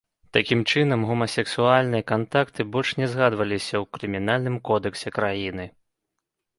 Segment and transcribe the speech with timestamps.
[0.35, 5.73] Такім чынам, гомасексуальныя кантакты больш не згадваліся ў крымінальным кодэксе краіны.